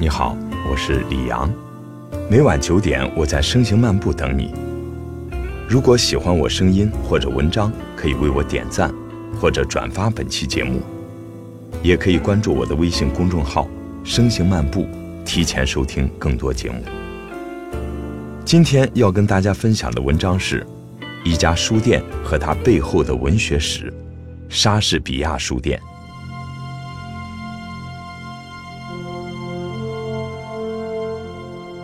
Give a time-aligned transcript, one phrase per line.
[0.00, 0.34] 你好，
[0.66, 1.52] 我是李阳。
[2.30, 4.54] 每晚九点，我在声行漫步等你。
[5.68, 8.90] 如果喜欢我声音或者文章，可以为我点赞
[9.38, 10.80] 或者转发本期节目，
[11.82, 13.68] 也可以关注我的微信公众号
[14.02, 14.88] “声行漫步”，
[15.22, 16.82] 提前收听更多节目。
[18.42, 20.66] 今天要跟大家分享的文章是
[21.24, 23.92] 一家书店和它背后的文学史——
[24.48, 25.78] 莎士比亚书店。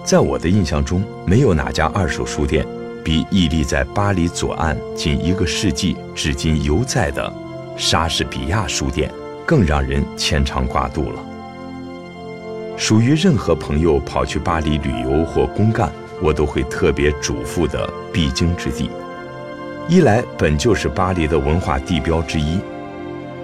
[0.07, 2.65] 在我的印象中，没有哪家二手书店
[3.03, 7.33] 比屹立在巴黎左岸近一个世纪至今犹在的
[7.77, 9.11] 莎士比亚书店
[9.45, 11.21] 更让人牵肠挂肚了。
[12.77, 15.91] 属于任何朋友跑去巴黎旅游或公干，
[16.23, 18.89] 我都会特别嘱咐的必经之地。
[19.89, 22.61] 一来本就是巴黎的文化地标之一，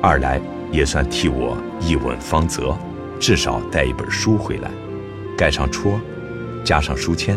[0.00, 0.40] 二来
[0.70, 2.72] 也算替我一吻芳泽，
[3.18, 4.70] 至少带一本书回来，
[5.36, 6.00] 盖上戳。
[6.64, 7.36] 加上书签，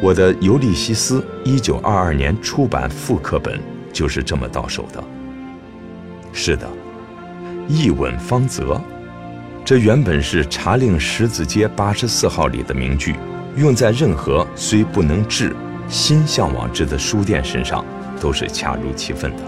[0.00, 3.60] 我的《尤利西斯》一九二二年出版复刻本
[3.92, 5.04] 就是这么到手的。
[6.32, 6.66] 是的，
[7.68, 8.80] 一吻方泽，
[9.64, 13.14] 这原本是茶令十字街八十四号里的名句，
[13.56, 15.54] 用在任何虽不能治，
[15.86, 17.84] 心向往之的书店身上，
[18.18, 19.42] 都是恰如其分的。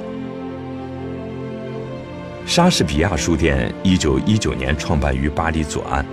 [2.45, 6.07] 莎士比亚书店一九一九年创办于巴黎左岸。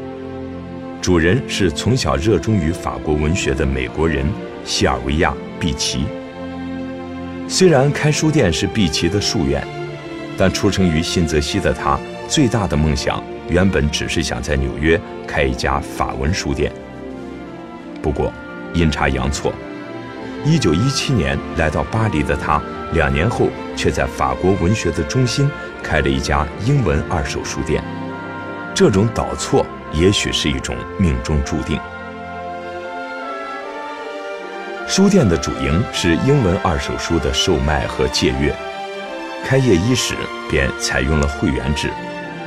[1.04, 4.26] 主人是从小热衷于法国文学的美国人
[4.64, 6.06] 西尔维亚·毕奇。
[7.46, 9.62] 虽然开书店是毕奇的夙愿，
[10.38, 16.72] 但出生于新泽西的他最大的梦想原本只是想在纽约开一家法文书店。
[18.02, 18.32] 不过，
[18.74, 19.52] 阴差阳错
[20.46, 25.52] ，1917年来到巴黎的他，两年后却在法国文学的中心
[25.84, 27.84] 开了一家英文二手书店。
[28.74, 29.66] 这种倒错。
[29.94, 31.80] 也许是一种命中注定。
[34.88, 38.54] 书店的主营是英文二手书的售卖和借阅，
[39.46, 40.16] 开业伊始
[40.50, 41.90] 便采用了会员制，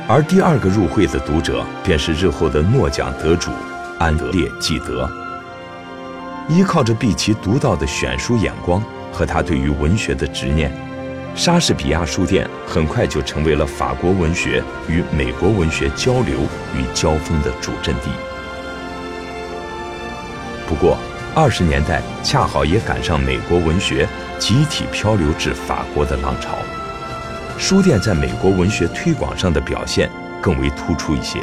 [0.07, 3.51] 而第二个入会的读者便是日后的诺奖得主
[3.99, 5.09] 安德烈·纪德。
[6.47, 8.81] 依靠着毕奇独到的选书眼光
[9.11, 10.71] 和他对于文学的执念。
[11.35, 16.39] 莎士比亚书店很快就成为了法国文学与美国文学交流
[16.75, 18.09] 与交锋的主阵地。
[20.67, 20.97] 不过，
[21.35, 24.07] 二十年代恰好也赶上美国文学
[24.39, 26.57] 集体漂流至法国的浪潮，
[27.57, 30.09] 书店在美国文学推广上的表现
[30.41, 31.39] 更为突出一些，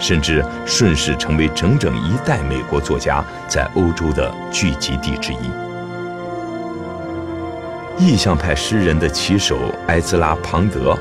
[0.00, 5.69] 甚至顺势成为整整一代美国作家在欧洲的聚集地之一。
[8.00, 10.98] 意象派诗人的旗手埃兹拉·庞德，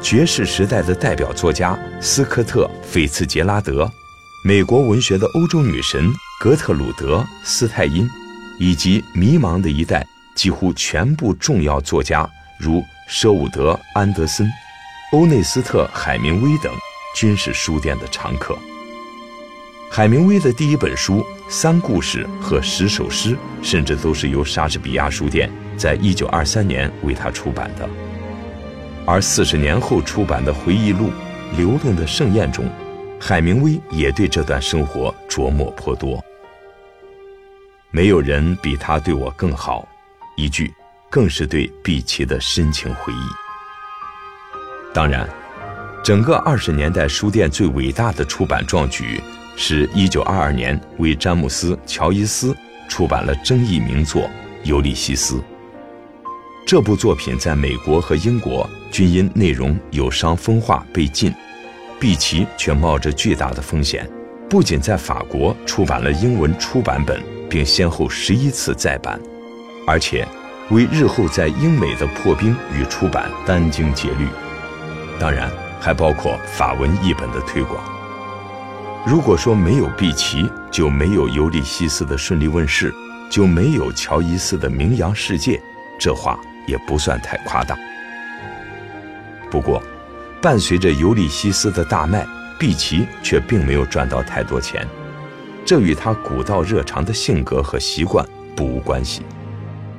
[0.00, 3.90] 爵士时代的代表作家斯科特·菲茨杰拉德，
[4.44, 6.08] 美国文学的欧洲女神
[6.38, 8.08] 格特鲁德·斯泰因，
[8.60, 10.06] 以及迷茫的一代
[10.36, 12.30] 几乎全部重要作家，
[12.60, 14.48] 如舍伍德·安德森、
[15.10, 16.72] 欧内斯特·海明威等，
[17.16, 18.56] 均是书店的常客。
[19.90, 21.18] 海明威的第一本书
[21.48, 25.50] 《三故事》和十首诗，甚至都是由莎士比亚书店。
[25.76, 27.88] 在一九二三年为他出版的，
[29.06, 31.10] 而四十年后出版的回忆录
[31.56, 32.68] 《流动的盛宴》中，
[33.20, 36.22] 海明威也对这段生活琢磨颇多。
[37.90, 39.86] 没有人比他对我更好，
[40.36, 40.72] 一句，
[41.10, 43.26] 更是对毕奇的深情回忆。
[44.92, 45.28] 当然，
[46.02, 49.20] 整个二十年代书店最伟大的出版壮举，
[49.56, 52.54] 是一九二二年为詹姆斯·乔伊斯
[52.88, 54.22] 出版了争议名作
[54.64, 55.36] 《尤利西斯》。
[56.66, 61.32] 这部作品在美国和英国均因内容有伤风化被禁，
[62.00, 64.04] 毕奇却冒着巨大的风险，
[64.50, 69.16] 不仅在法国出版了英文出版本，并先后十一次再版，
[69.86, 70.26] 而且
[70.70, 74.26] 为日后在英美的破冰与出版殚精竭虑。
[75.20, 75.48] 当然，
[75.80, 77.80] 还包括法文译本的推广。
[79.06, 82.92] 如果说没有毕奇，就没有《尤利西斯》的顺利问世，
[83.30, 85.62] 就没有乔伊斯的名扬世界。
[85.96, 86.36] 这话。
[86.66, 87.76] 也不算太夸大。
[89.50, 89.82] 不过，
[90.42, 92.26] 伴随着《尤利西斯》的大卖，
[92.58, 94.86] 毕奇却并没有赚到太多钱，
[95.64, 99.22] 这与他古道热肠的性格和习惯不无关系。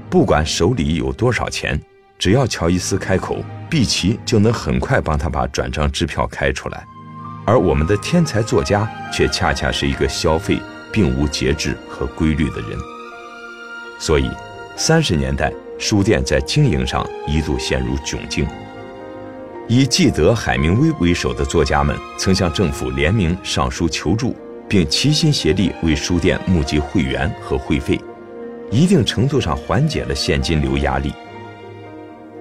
[0.10, 1.80] 不管手里有多少钱，
[2.20, 6.86] 只要乔伊斯开口，毕奇就能很快帮他把转账支票开出来。
[7.46, 10.62] 而我们的天才作家却恰恰是一个消费
[10.92, 12.78] 并无节制和规律的人。
[13.98, 14.30] 所以，
[14.76, 15.52] 三十年代。
[15.78, 18.48] 书店在经营上一度陷入窘境。
[19.68, 24.36] 以记德海明威为首的作家们曾向政府联名上书求助，
[24.68, 28.00] 并齐心协力为书店募集会员和会费，
[28.72, 31.14] 一定程度上缓解了现金流压力。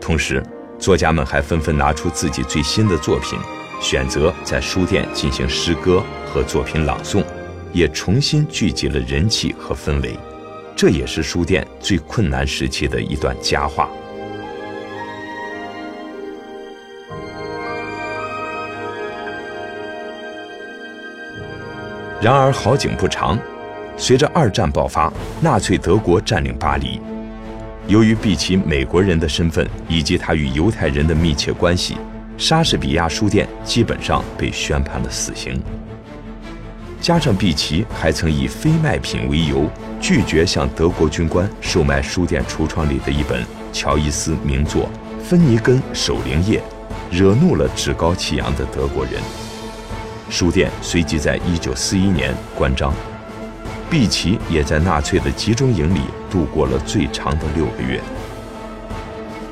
[0.01, 0.41] 同时，
[0.79, 3.37] 作家们还纷纷拿出自己最新的作品，
[3.81, 7.25] 选择在书店进行诗歌和作品朗诵，
[7.73, 10.17] 也重新聚集了人气和氛围。
[10.77, 13.89] 这也是书店最困难时期的一段佳话。
[22.21, 23.39] 然而好景不长，
[23.97, 27.01] 随着二战爆发，纳粹德国占领巴黎。
[27.87, 31.97] 由于毕奇美国人的身份以及他与犹太人的密切关系，
[32.37, 35.63] 莎士比亚书店基本上被宣判了死刑。
[37.01, 39.71] 加上毕奇还曾以非卖品为由，
[40.07, 44.89] 拒绝向德国军官售卖书店橱窗里的一本乔伊斯名作
[45.21, 46.61] 《芬尼根守灵夜》，
[47.11, 49.15] 惹怒了趾高气扬的德国人。
[50.31, 52.95] 书店随即在1941年关张，
[53.91, 58.01] 毕奇也在纳粹的集中营里度过了最长的六个月。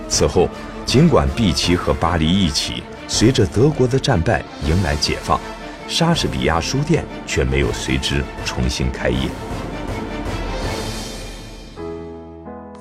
[0.09, 0.49] 此后，
[0.87, 5.41] 尽管毕奇和巴黎一起随着德国的战败迎来解放，
[5.89, 9.29] 莎士比亚书店却没有随之重新开业。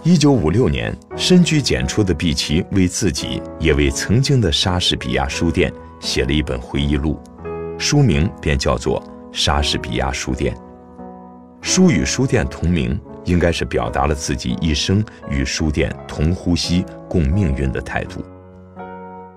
[0.04, 5.72] 1956年，深居简出的毕奇为自己也为曾经的莎士比亚书店
[6.02, 7.18] 写了一本回忆录。
[7.78, 9.02] 书名便叫做
[9.32, 10.54] 《莎士比亚书店》，
[11.62, 18.22] 书与书店同名，应该是表达了自己一生与书店同呼吸、共命运的态度。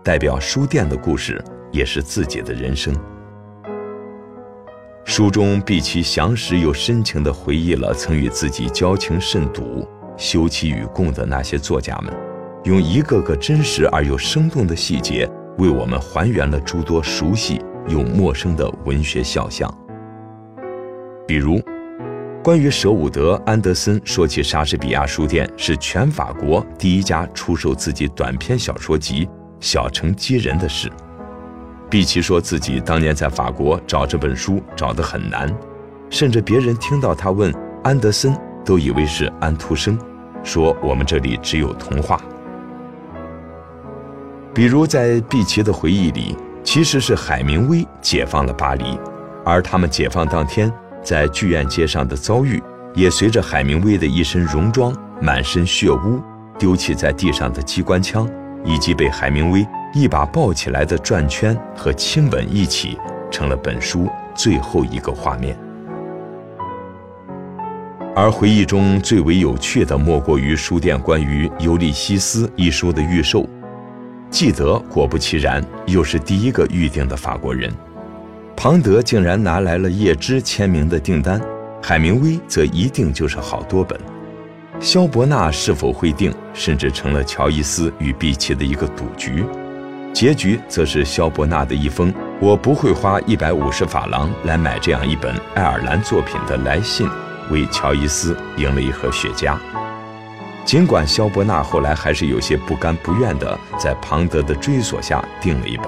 [0.02, 1.40] 代表书店的故事，
[1.70, 2.92] 也是自己的人生。
[5.04, 9.86] 书中毕其详实又深情地回忆了曾与自己交情甚笃、
[10.16, 12.12] 休戚与共的那些作家们，
[12.64, 15.28] 用一个个真实而又生动的细节，
[15.58, 17.60] 为我们还原了诸多熟悉。
[17.88, 19.72] 又陌生的文学肖像，
[21.24, 21.60] 比如，
[22.42, 29.24] 关于舍伍德·安德森说起莎士比亚书店是全法国第一家出售自己短篇小说集
[29.60, 30.90] 《小城鸡人》的事。
[31.88, 35.48] 毕奇说自己当年在法国找这本书找得很难，
[36.10, 37.54] 甚至别人听到他问
[37.84, 38.36] 安德森，
[38.66, 39.98] 都以为是安徒生，
[40.44, 42.20] 说我们这里只有童话。
[44.52, 46.36] 比如在毕奇的回忆里。
[46.66, 48.98] 其实是海明威解放了巴黎，
[49.44, 50.70] 而他们解放当天
[51.00, 52.60] 在剧院街上的遭遇，
[52.92, 54.92] 也随着海明威的一身戎装、
[55.22, 56.20] 满身血污、
[56.58, 58.28] 丢弃在地上的机关枪，
[58.64, 59.64] 以及被海明威
[59.94, 62.98] 一把抱起来的转圈和亲吻一起，
[63.30, 65.56] 成了本书最后一个画面。
[68.18, 73.46] 而回忆中最为有趣的，莫过于书店关于《尤利西斯》一书的预售。
[74.30, 77.70] 记得果不其然，又是第一个预定的法国人。
[78.56, 81.38] 庞德竟然拿来了叶芝签名的订单，
[81.82, 84.00] 海明威则一定就是好多本。
[84.80, 89.44] 肖伯纳是否会定，甚至成了乔伊斯与毕奇的一个赌局。
[90.14, 92.10] 结局则是肖伯纳的一封
[92.40, 97.06] “我不会花一百五十法郎来买这样一本爱尔兰作品”的来信，
[97.50, 99.56] 为乔伊斯赢了一盒雪茄。
[100.64, 105.86] 尽管肖伯纳后来还是有些不甘不愿地在庞德的追索下订了一本。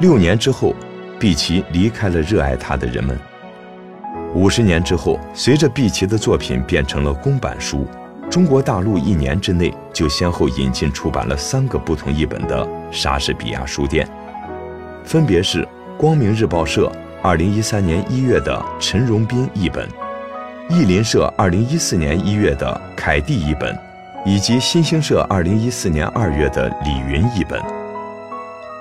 [0.00, 0.74] 六年之后，
[1.18, 3.18] 毕奇离开了热爱他的人们。
[4.34, 7.86] 五十年之后，随着毕奇的作品变成了公版书，
[8.28, 14.08] 中国大陆一年之内就先后引进出版了三个不同译本的莎士比亚书店，
[15.04, 15.66] 分别是
[15.96, 16.90] 光明日报社
[17.24, 19.88] 二零一三年一月的陈荣斌译本。
[20.68, 23.78] 译林社二零一四年一月的凯蒂译本，
[24.26, 27.62] 以及新兴社二零一四年二月的李云译本。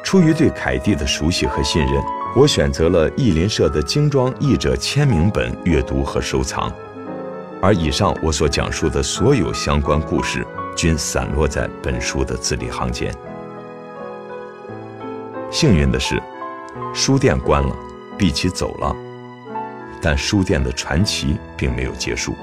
[0.03, 2.01] 出于对凯蒂的熟悉和信任，
[2.35, 6.73] 我选择了译林社的精装译者签名本阅读和收藏。
[7.61, 10.43] 而以上我所讲述的所有相关故事，
[10.75, 13.13] 均散落在本书的字里行间。
[15.51, 16.19] 幸运的是，
[16.91, 17.75] 书店关了，
[18.21, 18.95] 毕奇走了。
[19.99, 22.35] 但书店的传奇并没有结束。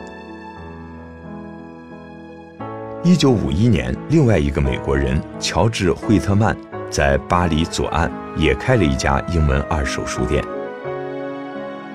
[3.05, 6.57] 一九五一年，另外一个美国人乔治·惠特曼
[6.91, 10.45] 在巴黎左岸也开了一家英文二手书店。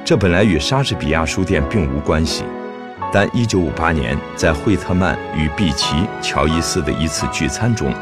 [0.06, 2.46] 这本来与莎士比亚书店并无关系，
[3.12, 7.94] 但一九五八年，在惠特曼与毕奇、乔伊斯的一次聚餐中，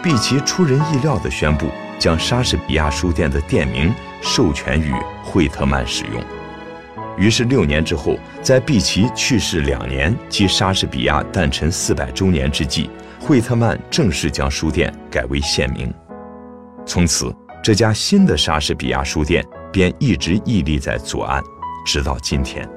[0.00, 1.66] 毕奇出人意料地宣布
[1.98, 3.92] 将莎士比亚书店的店名
[4.24, 4.90] 授权予
[5.22, 6.20] 惠特曼使用。
[7.16, 12.90] 于是六年之后，在毕奇去世两年及莎士比亚诞辰四百周年之际，
[13.20, 15.92] 惠特曼正式将书店改为县名。
[16.86, 21.42] 从此，这家新的莎士比亚书店便一直屹立在左岸，
[21.86, 22.68] 直到今天。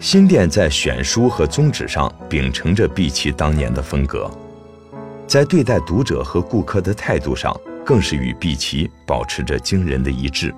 [0.00, 4.28] 新店在选书和宗旨上秉承着毕奇当年的风格，
[5.26, 7.54] 在对待读者和顾客的态度上，
[7.90, 10.54] 更是与毕奇保持着惊人的一致。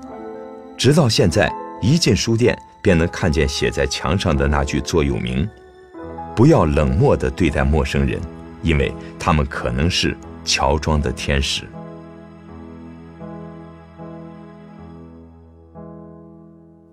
[0.76, 5.48] 直到现在，一进书店便能看见写在墙上的那句座右铭
[6.36, 8.20] ：“不要冷漠地对待陌生人，
[8.60, 11.66] 因为他们可能是乔装的天使。”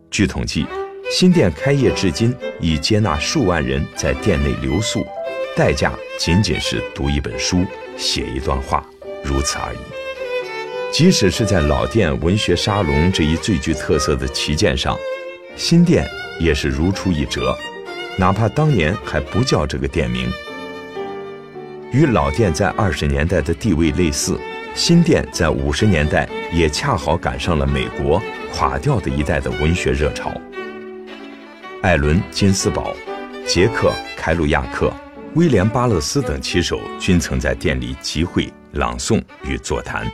[0.10, 0.66] 据统计，
[1.12, 5.06] 新店开业至今已接纳数万人在店内留宿，
[5.54, 7.66] 代价仅仅是读一本书、
[7.98, 8.82] 写一段话，
[9.22, 9.99] 如此而已。
[10.92, 14.98] 即使是在老店文学沙龙这一最具特色的旗舰上，
[15.56, 16.08] 新店
[16.40, 17.56] 也是如出一辙，
[18.18, 20.30] 哪怕当年还不叫这个店名。
[21.92, 24.40] 与老店在二十年代的地位类似，
[24.74, 28.22] 新店在五十年代也恰好赶上了美国。
[28.52, 30.34] 垮掉的一代的文学热潮，
[31.84, 32.96] 艾伦·金斯堡、
[33.46, 34.92] 杰克·凯鲁亚克、
[35.36, 40.12] 威廉·巴勒斯等棋手均曾在店里集会、朗诵与座谈。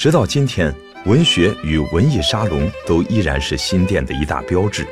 [0.00, 4.86] 直到今天，文学与文艺沙龙都依然是新店的一大标志。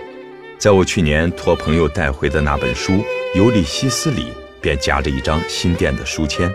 [0.59, 2.93] 在我去年托朋友带回的那本书
[3.35, 4.27] 《尤利西斯》里，
[4.61, 6.53] 便夹着一张新店的书签，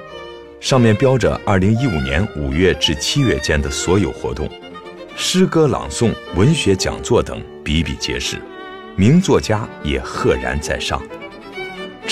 [0.59, 4.47] 上面标着2015年5月至7月间的所有活动。
[5.15, 8.37] 诗歌朗诵、文学讲座等比比皆是，
[8.95, 11.01] 名作家也赫然在上。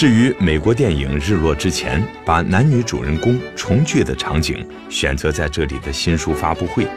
[0.01, 6.85] 至于美国电影《日落之前》把男女主人公重聚的场景选择在这里的新书发布会，《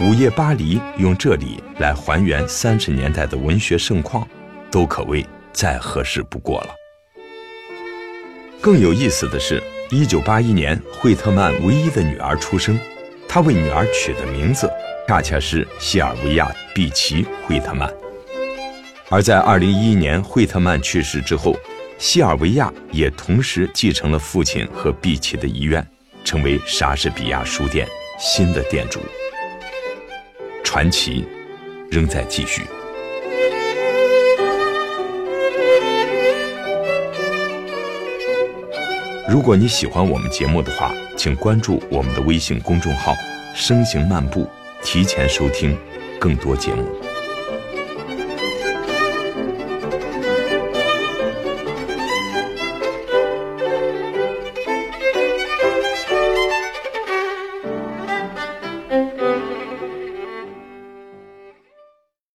[0.00, 4.26] 午夜巴黎》用这里来还原三十年代的文学盛况，
[4.70, 6.70] 都可谓再合适不过了。
[8.58, 12.80] 更有意思的是，一九八一年，惠特曼唯一的女儿出生，
[13.28, 14.66] 他为女儿取的名字。
[15.06, 17.92] 恰恰是西尔维亚·毕奇·惠特曼，
[19.10, 21.54] 而在2011年惠特曼去世之后，
[22.00, 25.86] 西尔维亚也同时继承了父亲和毕奇的遗愿，
[26.24, 27.86] 成为莎士比亚书店
[28.18, 29.00] 新的店主。
[30.64, 31.26] 传奇
[31.90, 32.62] 仍在继续。
[39.28, 43.14] 如果你喜欢我们节目的话，请关注我们的微信公众号
[43.54, 44.48] “声行漫步”。
[44.82, 45.76] 提前收听
[46.18, 46.99] 更多节目。